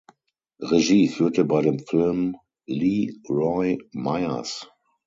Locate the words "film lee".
1.77-3.21